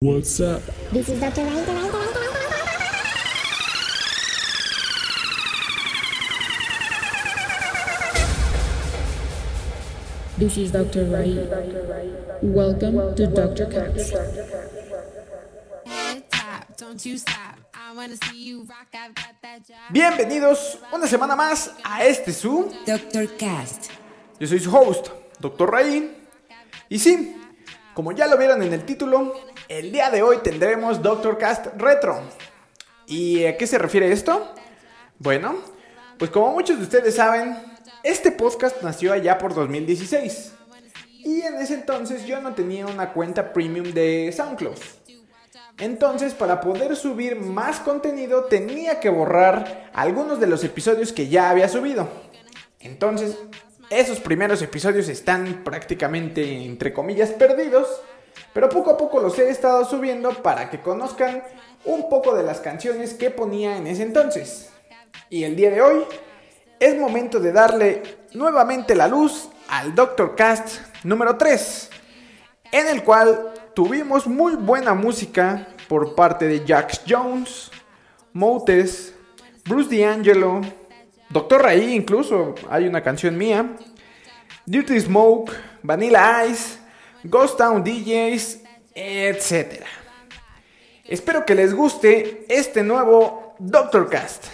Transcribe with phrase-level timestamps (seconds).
[0.00, 0.62] What's up?
[0.92, 1.42] This is Dr.
[1.42, 1.66] Ryan,
[10.38, 11.04] This is Dr.
[11.10, 11.34] Rai.
[12.42, 13.66] Welcome, Welcome to Dr.
[13.66, 14.14] Katz.
[19.90, 22.70] Bienvenidos una semana más a este Zoom.
[22.86, 23.36] Dr.
[23.36, 23.90] Cast.
[24.38, 25.08] Yo soy su host,
[25.40, 25.68] Dr.
[25.68, 26.14] Ray.
[26.88, 27.37] Y sí,
[27.98, 29.34] como ya lo vieron en el título,
[29.68, 32.20] el día de hoy tendremos Doctor Cast Retro.
[33.08, 34.54] ¿Y a qué se refiere esto?
[35.18, 35.56] Bueno,
[36.16, 37.56] pues como muchos de ustedes saben,
[38.04, 40.52] este podcast nació allá por 2016.
[41.24, 44.78] Y en ese entonces yo no tenía una cuenta premium de SoundCloud.
[45.78, 51.50] Entonces, para poder subir más contenido, tenía que borrar algunos de los episodios que ya
[51.50, 52.08] había subido.
[52.78, 53.36] Entonces,
[53.90, 57.88] esos primeros episodios están prácticamente, entre comillas, perdidos.
[58.52, 61.42] Pero poco a poco los he estado subiendo para que conozcan
[61.84, 64.70] un poco de las canciones que ponía en ese entonces.
[65.30, 66.04] Y el día de hoy
[66.80, 71.90] es momento de darle nuevamente la luz al Doctor Cast número 3,
[72.72, 77.70] en el cual tuvimos muy buena música por parte de Jax Jones,
[78.32, 79.14] Motes,
[79.64, 80.60] Bruce D'Angelo,
[81.30, 83.76] Doctor Ray incluso, hay una canción mía,
[84.64, 86.78] Dirty Smoke, Vanilla Ice,
[87.24, 88.60] Ghost Town DJs,
[88.94, 89.84] etc.
[91.04, 94.46] Espero que les guste este nuevo Doctor Cast,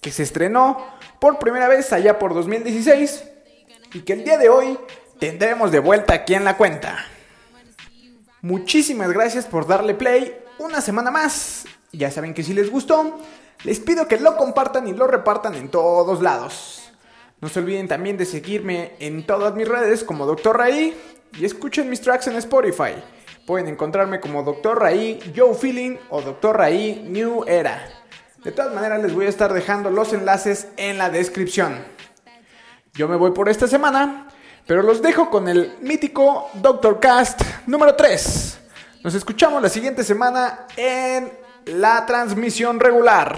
[0.00, 0.84] que se estrenó
[1.20, 3.24] por primera vez allá por 2016
[3.94, 4.78] y que el día de hoy
[5.18, 7.04] tendremos de vuelta aquí en la cuenta.
[8.42, 11.64] Muchísimas gracias por darle play una semana más.
[11.92, 13.18] Ya saben que si les gustó,
[13.64, 16.92] les pido que lo compartan y lo repartan en todos lados.
[17.40, 20.56] No se olviden también de seguirme en todas mis redes como Dr.
[20.56, 20.96] Raí
[21.38, 22.94] y escuchen mis tracks en Spotify.
[23.46, 24.78] Pueden encontrarme como Dr.
[24.78, 26.56] Raí Joe Feeling o Dr.
[26.56, 27.88] Raí New Era.
[28.44, 31.84] De todas maneras les voy a estar dejando los enlaces en la descripción.
[32.94, 34.28] Yo me voy por esta semana,
[34.66, 38.58] pero los dejo con el mítico Doctor Cast número 3.
[39.04, 43.36] Nos escuchamos la siguiente semana en la transmisión regular.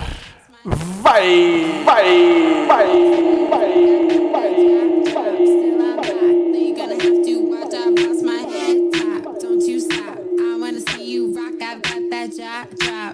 [1.02, 3.90] Bye, bye, bye, bye,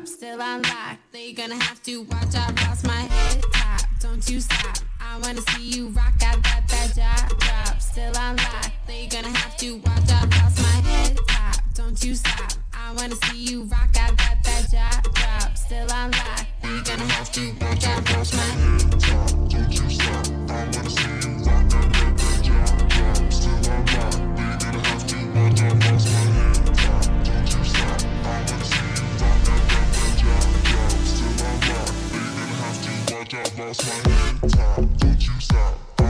[0.04, 0.98] Still on lock.
[1.12, 2.34] You're gonna have to watch.
[2.34, 3.80] I've lost my head top.
[4.00, 4.78] Don't you stop.
[5.00, 6.14] I wanna see you rock.
[6.22, 7.40] I've got that job.
[7.40, 7.80] Drop.
[7.80, 8.70] Still on lock.
[8.88, 10.10] You're gonna have to watch.
[10.10, 11.56] I've lost my head top.
[11.74, 12.65] Don't you stop.
[12.86, 13.90] I wanna see you rock.
[14.00, 15.02] I've got that job.
[15.12, 15.58] Drop.
[15.58, 16.14] Still lock.
[16.62, 17.84] You're gonna have to watch.
[17.84, 19.30] I've lost my head top.
[19.50, 20.26] Don't you stop.
[20.48, 21.68] I wanna see you rock.
[21.68, 21.90] That.
[22.46, 23.32] Drop.
[23.32, 23.90] Still gonna
[24.86, 25.60] have to watch.
[25.62, 26.66] I've lost my head
[34.52, 34.76] top.
[34.98, 35.85] Don't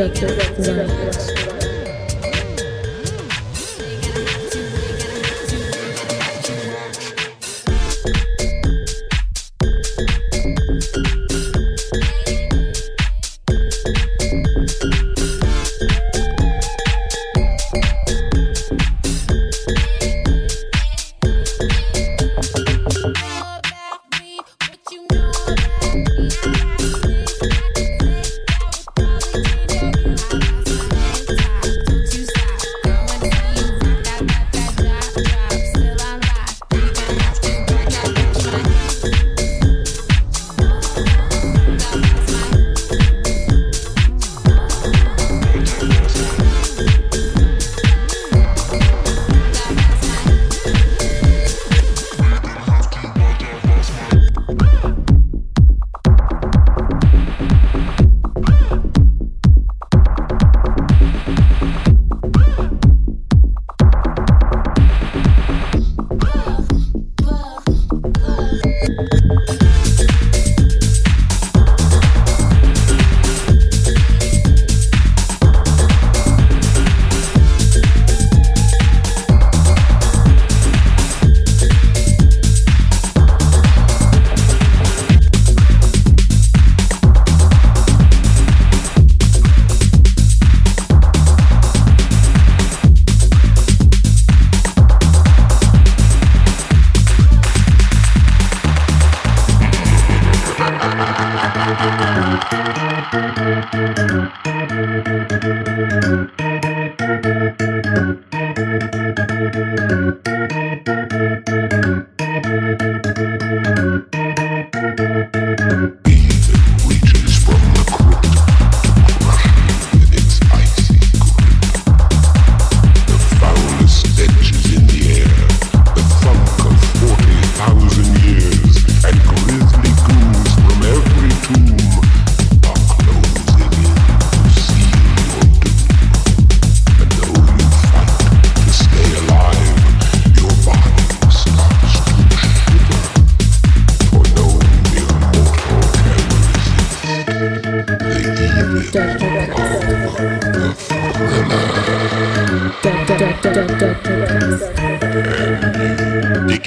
[0.00, 0.28] Dr.
[0.56, 0.99] Ray.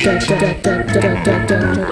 [0.04, 1.84] da da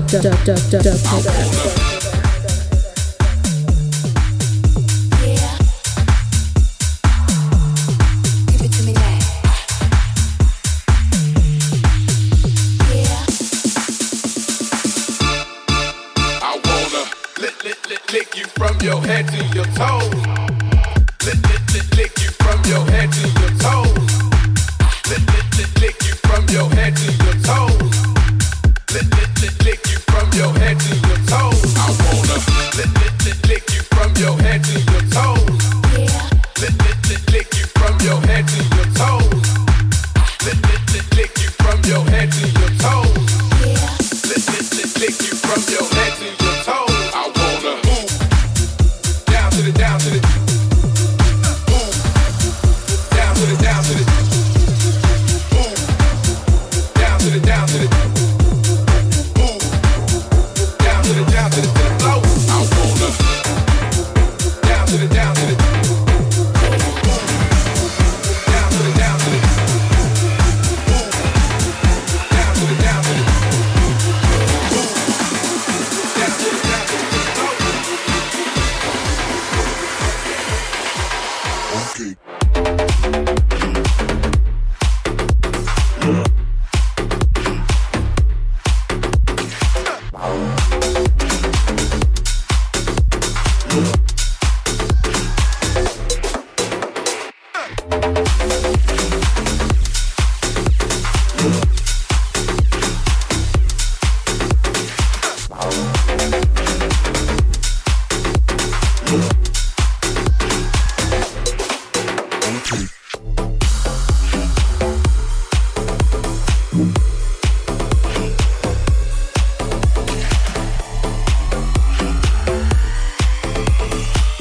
[0.00, 1.91] duck, duck, duck, duck, duck, duck.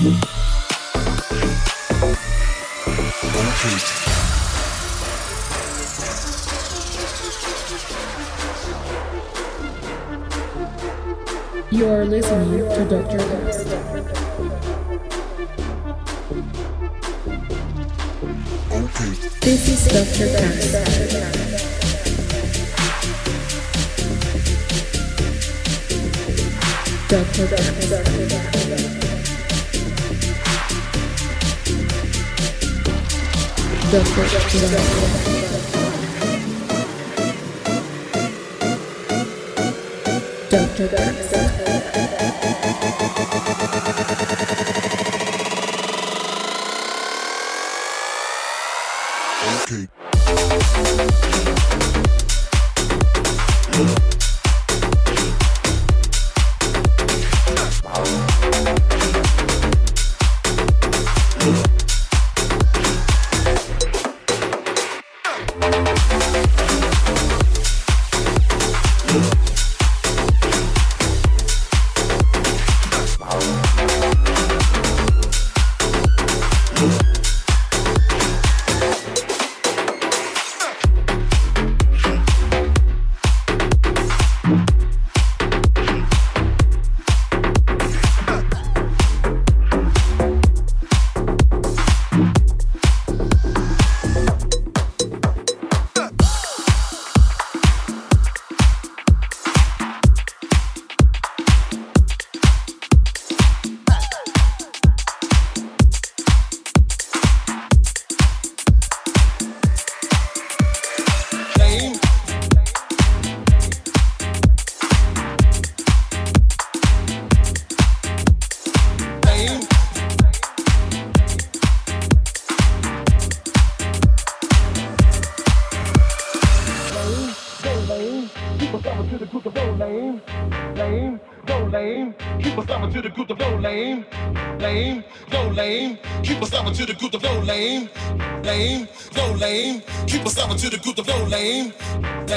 [0.02, 0.10] You
[11.88, 13.18] are listening to Dr.
[13.30, 13.68] West.
[19.42, 20.28] This is Dr.
[20.34, 20.74] West.
[27.08, 27.46] Dr.
[27.52, 29.01] West.
[33.92, 35.32] Doctor, doctor, doctor.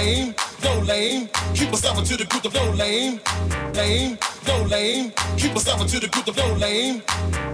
[0.05, 1.29] lame, no lame.
[1.55, 3.21] Keep us out to the group of no lame,
[3.75, 5.13] lame, no lame.
[5.37, 7.03] Keep us out to the group of no lame,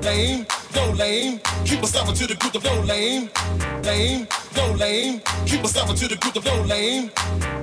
[0.03, 1.41] lame, no lame.
[1.65, 3.31] Keep us out to the group of no lame,
[3.85, 5.21] lame, no lame.
[5.47, 7.11] Keep us out to the group of no lame,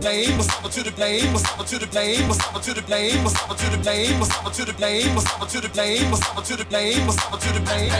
[0.01, 0.25] lame.
[0.25, 3.25] Keep us to the blame, us out to the blame, us out to the blame,
[3.25, 6.13] us out to the blame, us out to the blame, us out to the blame,
[6.13, 7.91] us out to the blame, us out to the blame.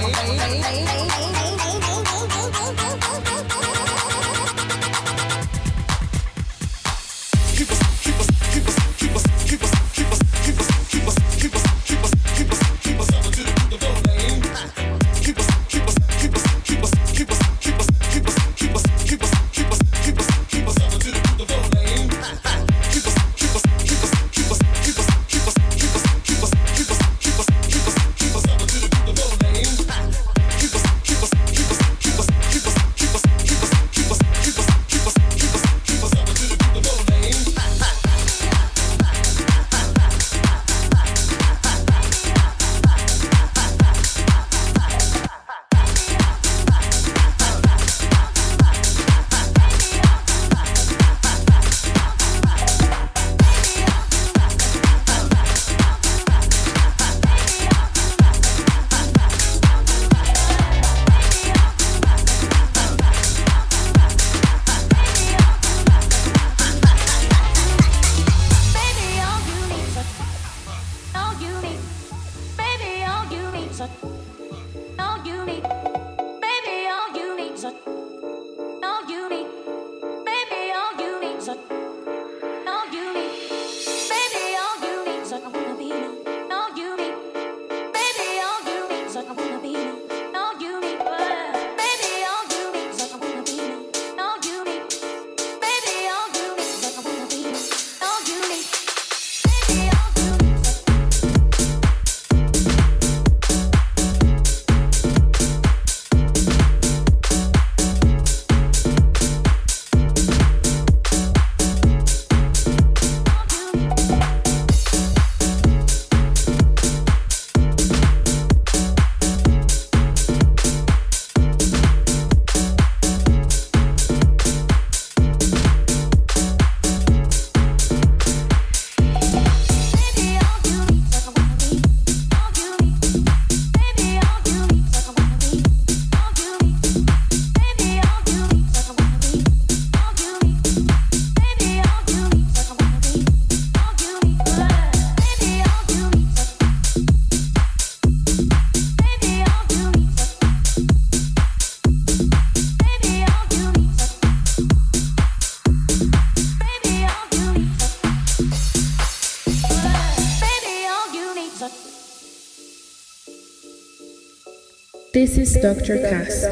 [165.17, 165.97] This is Dr.
[165.97, 166.43] Cast.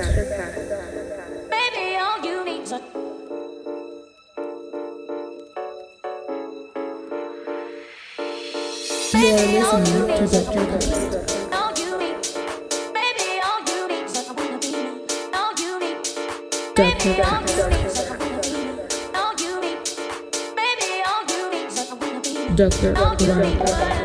[9.13, 10.65] You are listening to Dr.
[10.65, 11.01] Cast.
[16.75, 17.13] Dr.
[17.13, 18.09] Cast.
[22.55, 22.89] Dr.
[22.93, 24.04] Brown.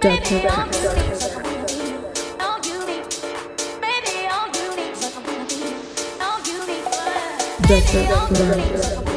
[0.00, 0.40] Dr.
[0.40, 0.70] Pat.
[7.66, 8.06] Dr.
[8.06, 9.15] Pat.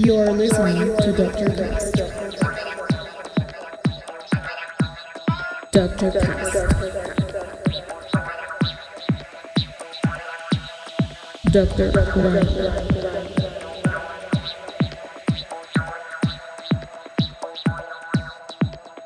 [0.00, 1.50] You're listening to Dr.
[1.56, 1.96] Cast.
[5.72, 6.12] Dr.
[6.12, 6.54] Cast.
[11.50, 11.90] Dr.
[11.90, 12.46] White.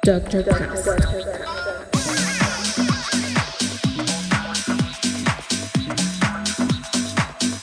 [0.02, 0.42] Dr.
[0.42, 0.86] Cast.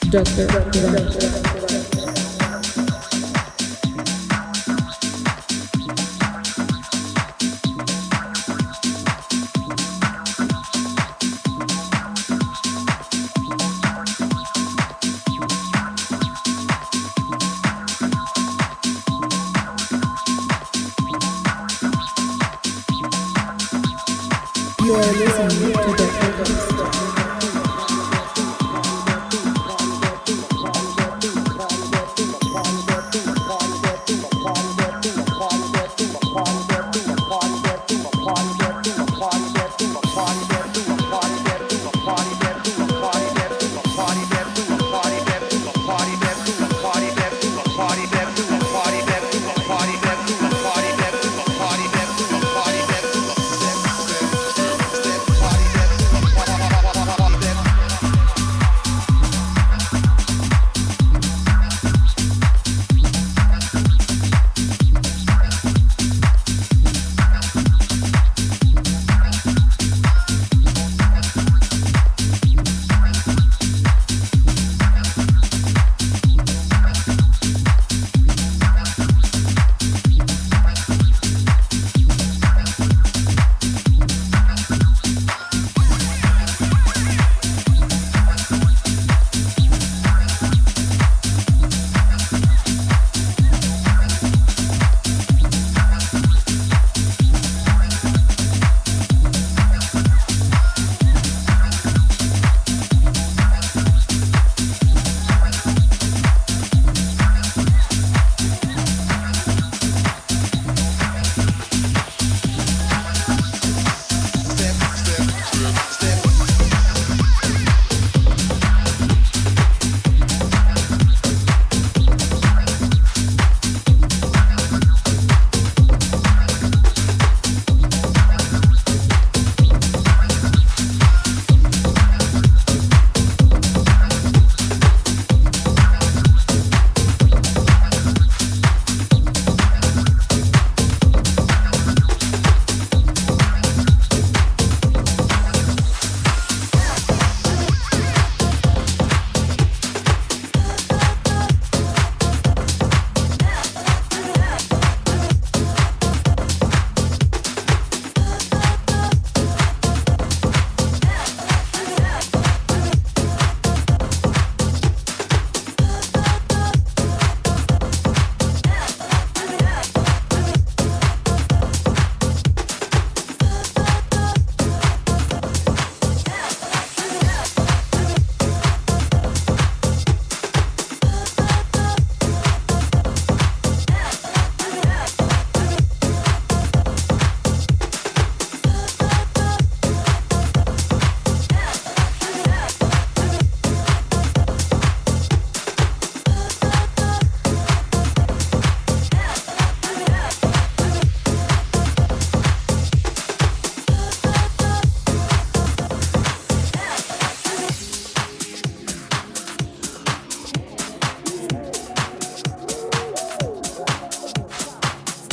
[0.10, 0.48] Dr.
[0.48, 1.49] White.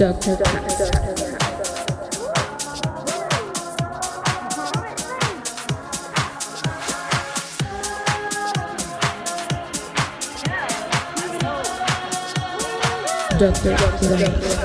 [0.06, 0.36] Dr.
[0.36, 1.16] Cast.
[13.38, 13.74] Dr.
[13.74, 14.42] White.
[14.46, 14.55] You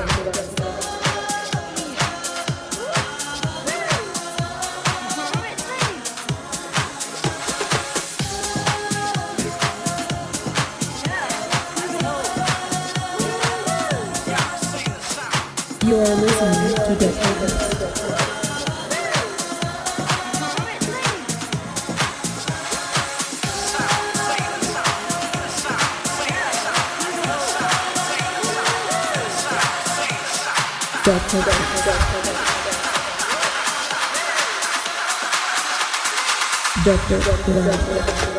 [36.84, 37.08] Cast.
[37.08, 38.31] Dr.